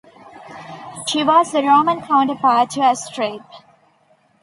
She 1.07 1.23
was 1.23 1.51
the 1.51 1.61
Roman 1.61 2.01
counterpart 2.01 2.71
to 2.71 2.79
Astrape. 2.81 3.43